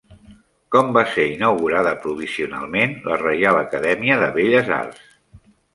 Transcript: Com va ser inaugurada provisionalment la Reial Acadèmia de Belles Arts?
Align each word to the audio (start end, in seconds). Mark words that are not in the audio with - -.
Com 0.75 0.87
va 0.95 1.03
ser 1.17 1.25
inaugurada 1.33 1.93
provisionalment 2.07 2.99
la 3.11 3.21
Reial 3.27 3.61
Acadèmia 3.65 4.21
de 4.27 4.35
Belles 4.41 4.77
Arts? 4.85 5.11